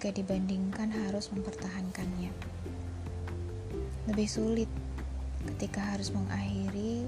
[0.00, 2.32] jika dibandingkan harus mempertahankannya.
[4.08, 4.70] Lebih sulit
[5.44, 7.04] ketika harus mengakhiri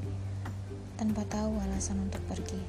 [1.00, 2.60] tanpa tahu alasan untuk pergi.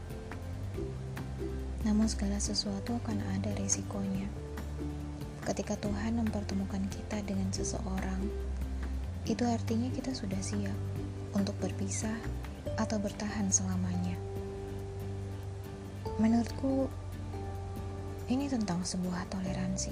[1.84, 4.24] Namun segala sesuatu akan ada resikonya.
[5.44, 8.24] Ketika Tuhan mempertemukan kita dengan seseorang,
[9.28, 10.80] itu artinya kita sudah siap
[11.36, 12.16] untuk berpisah
[12.80, 14.16] atau bertahan selamanya.
[16.16, 16.88] Menurutku,
[18.32, 19.92] ini tentang sebuah toleransi.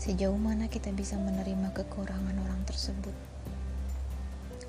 [0.00, 3.12] Sejauh mana kita bisa menerima kekurangan orang tersebut,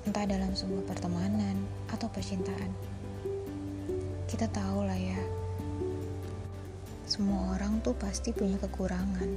[0.04, 1.56] entah dalam sebuah pertemanan
[1.88, 2.68] atau percintaan.
[4.28, 5.20] Kita tahu lah ya,
[7.08, 9.30] semua orang tuh pasti punya kekurangan.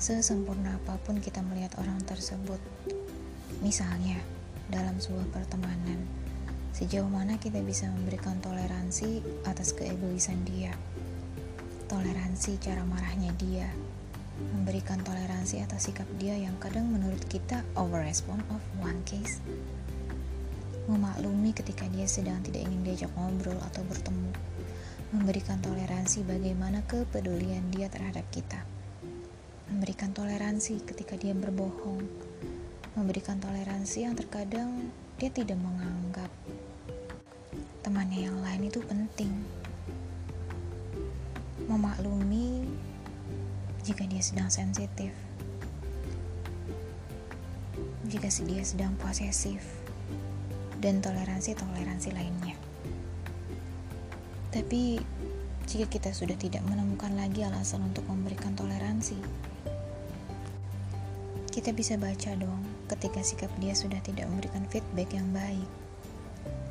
[0.00, 2.58] Sesempurna apa pun kita melihat orang tersebut,
[3.60, 4.18] misalnya
[4.72, 6.00] dalam sebuah pertemanan,
[6.72, 10.74] sejauh mana kita bisa memberikan toleransi atas keegoisan dia
[11.84, 13.68] toleransi cara marahnya dia,
[14.56, 19.38] memberikan toleransi atas sikap dia yang kadang menurut kita over respond of one case,
[20.88, 24.32] memaklumi ketika dia sedang tidak ingin diajak ngobrol atau bertemu,
[25.12, 28.64] memberikan toleransi bagaimana kepedulian dia terhadap kita,
[29.68, 32.02] memberikan toleransi ketika dia berbohong,
[32.96, 34.88] memberikan toleransi yang terkadang
[35.20, 36.32] dia tidak menganggap.
[37.84, 39.63] Temannya yang lain itu penting
[41.66, 42.66] memaklumi
[43.84, 45.12] jika dia sedang sensitif,
[48.08, 49.60] jika dia sedang posesif,
[50.80, 52.56] dan toleransi-toleransi lainnya.
[54.52, 55.00] Tapi,
[55.64, 59.16] jika kita sudah tidak menemukan lagi alasan untuk memberikan toleransi,
[61.54, 65.68] kita bisa baca dong ketika sikap dia sudah tidak memberikan feedback yang baik.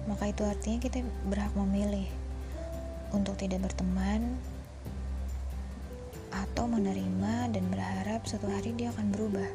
[0.06, 2.06] Maka itu artinya kita berhak memilih
[3.16, 4.36] untuk tidak berteman
[6.34, 9.50] atau menerima dan berharap suatu hari dia akan berubah.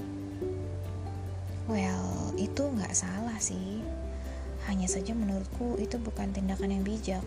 [1.67, 3.83] Well, itu nggak salah sih.
[4.71, 7.25] Hanya saja menurutku itu bukan tindakan yang bijak.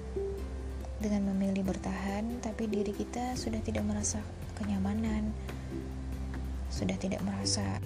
[1.02, 4.22] Dengan memilih bertahan, tapi diri kita sudah tidak merasa
[4.58, 5.34] kenyamanan,
[6.70, 7.82] sudah tidak merasa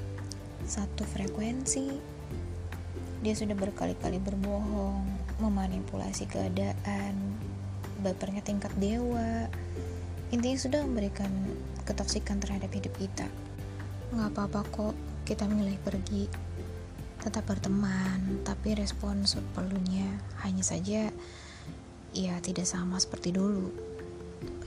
[0.67, 1.95] satu frekuensi.
[3.23, 5.07] Dia sudah berkali-kali berbohong,
[5.39, 7.15] memanipulasi keadaan,
[8.03, 9.47] bapernya tingkat dewa,
[10.33, 11.29] intinya sudah memberikan
[11.85, 13.27] ketoksikan terhadap hidup kita.
[14.13, 14.95] Nggak apa-apa kok
[15.27, 16.25] kita milih pergi.
[17.21, 20.05] Tetap berteman tapi respon seperlunya
[20.45, 21.09] hanya saja
[22.13, 23.69] ya tidak sama seperti dulu.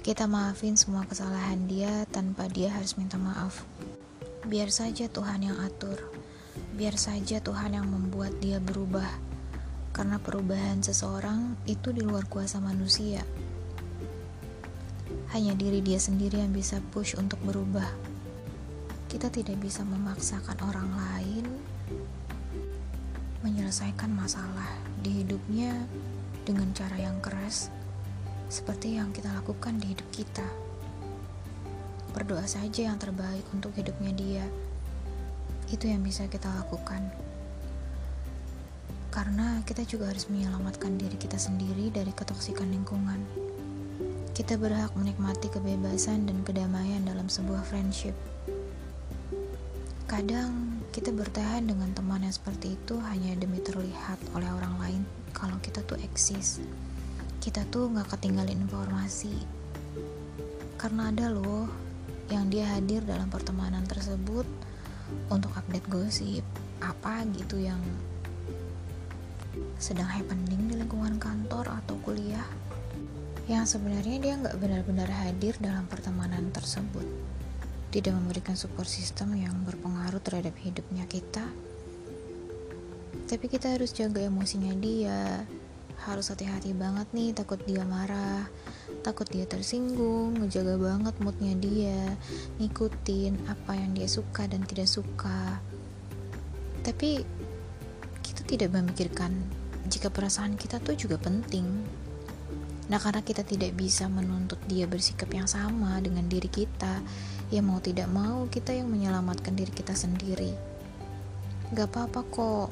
[0.02, 3.66] Kita maafin semua kesalahan dia tanpa dia harus minta maaf.
[4.46, 6.00] Biar saja Tuhan yang atur.
[6.75, 9.10] Biar saja Tuhan yang membuat dia berubah.
[9.92, 13.26] Karena perubahan seseorang itu di luar kuasa manusia
[15.36, 17.88] hanya diri dia sendiri yang bisa push untuk berubah.
[19.12, 21.44] Kita tidak bisa memaksakan orang lain
[23.44, 24.66] menyelesaikan masalah
[24.98, 25.70] di hidupnya
[26.42, 27.70] dengan cara yang keras,
[28.50, 30.48] seperti yang kita lakukan di hidup kita.
[32.16, 34.46] Berdoa saja yang terbaik untuk hidupnya dia.
[35.70, 37.04] Itu yang bisa kita lakukan.
[39.12, 43.47] Karena kita juga harus menyelamatkan diri kita sendiri dari ketoksikan lingkungan.
[44.38, 48.15] Kita berhak menikmati kebebasan dan kedamaian dalam sebuah friendship.
[50.06, 55.03] Kadang kita bertahan dengan teman yang seperti itu hanya demi terlihat oleh orang lain
[55.34, 56.62] kalau kita tuh eksis.
[57.43, 59.34] Kita tuh gak ketinggalin informasi.
[60.78, 61.66] Karena ada loh
[62.31, 64.47] yang dia hadir dalam pertemanan tersebut
[65.34, 66.47] untuk update gosip
[66.78, 67.82] apa gitu yang
[69.82, 72.47] sedang happening di lingkungan kantor atau kuliah
[73.48, 77.04] yang sebenarnya dia nggak benar-benar hadir dalam pertemanan tersebut.
[77.88, 81.42] Tidak memberikan support system yang berpengaruh terhadap hidupnya kita.
[83.25, 85.48] Tapi kita harus jaga emosinya dia.
[86.05, 88.46] Harus hati-hati banget nih takut dia marah
[89.02, 92.00] takut dia tersinggung ngejaga banget moodnya dia
[92.61, 95.62] ngikutin apa yang dia suka dan tidak suka.
[96.84, 97.25] Tapi
[98.20, 99.32] kita tidak memikirkan
[99.88, 101.64] jika perasaan kita tuh juga penting
[102.88, 107.05] Nah, karena kita tidak bisa menuntut dia bersikap yang sama dengan diri kita,
[107.52, 110.56] ya mau tidak mau kita yang menyelamatkan diri kita sendiri.
[111.76, 112.69] Gak apa-apa kok,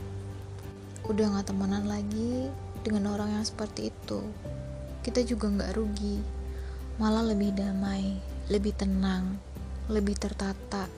[1.13, 2.49] udah gak temenan lagi
[2.81, 4.25] dengan orang yang seperti itu.
[5.05, 6.17] Kita juga gak rugi,
[6.97, 8.17] malah lebih damai,
[8.49, 9.37] lebih tenang,
[9.93, 10.89] lebih tertata.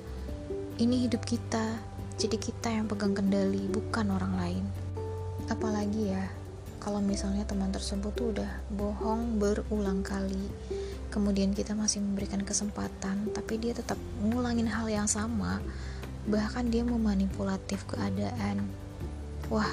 [0.78, 1.74] Ini hidup kita,
[2.14, 4.64] jadi kita yang pegang kendali, bukan orang lain.
[5.50, 6.22] Apalagi ya,
[6.78, 10.50] kalau misalnya teman tersebut tuh udah bohong berulang kali
[11.08, 15.60] kemudian kita masih memberikan kesempatan, tapi dia tetap ngulangin hal yang sama,
[16.28, 18.68] bahkan dia memanipulatif keadaan.
[19.48, 19.68] Wah,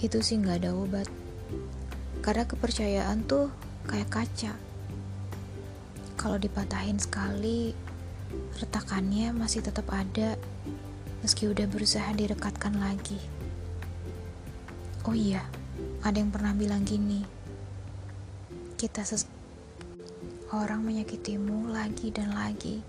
[0.00, 1.08] itu sih nggak ada obat.
[2.24, 3.52] Karena kepercayaan tuh
[3.86, 4.52] kayak kaca.
[6.16, 7.76] Kalau dipatahin sekali,
[8.56, 10.40] retakannya masih tetap ada,
[11.20, 13.20] meski udah berusaha direkatkan lagi.
[15.06, 15.44] Oh iya,
[16.04, 17.24] ada yang pernah bilang gini,
[18.76, 19.24] kita ses
[20.52, 22.84] orang menyakitimu lagi dan lagi.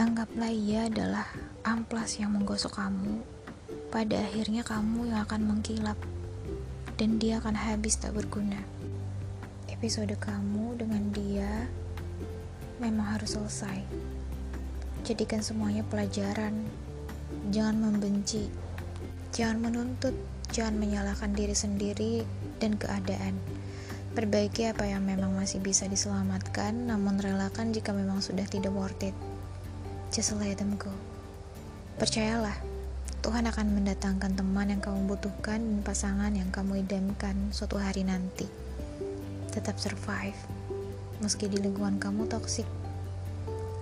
[0.00, 1.28] Anggaplah ia adalah
[1.60, 3.20] amplas yang menggosok kamu.
[3.90, 5.98] Pada akhirnya kamu yang akan mengkilap
[6.96, 8.64] dan dia akan habis tak berguna.
[9.68, 11.68] Episode kamu dengan dia
[12.80, 13.84] memang harus selesai.
[15.04, 16.64] Jadikan semuanya pelajaran.
[17.52, 18.48] Jangan membenci.
[19.32, 20.12] Jangan menuntut
[20.50, 22.26] Jangan menyalahkan diri sendiri
[22.58, 23.38] dan keadaan.
[24.10, 29.14] Perbaiki apa yang memang masih bisa diselamatkan, namun relakan jika memang sudah tidak worth it.
[30.10, 30.90] Just let them go.
[32.02, 32.58] Percayalah,
[33.22, 38.50] Tuhan akan mendatangkan teman yang kamu butuhkan dan pasangan yang kamu idamkan suatu hari nanti.
[39.54, 40.34] Tetap survive,
[41.22, 42.66] meski di lingkungan kamu toksik.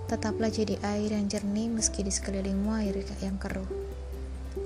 [0.05, 2.93] Tetaplah jadi air yang jernih meski di sekelilingmu air
[3.25, 3.69] yang keruh.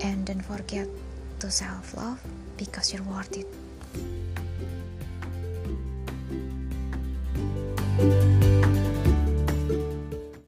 [0.04, 0.90] And don't forget,
[1.40, 2.20] to self love
[2.56, 3.46] because you're worth it.